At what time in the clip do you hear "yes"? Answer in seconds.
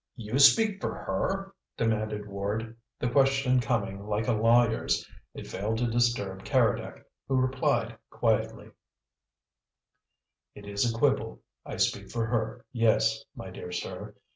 12.71-13.23